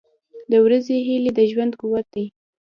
•د 0.51 0.53
ورځې 0.65 0.95
هیلې 1.07 1.31
د 1.37 1.39
ژوند 1.51 1.73
قوت 1.81 2.05
دی. 2.13 2.25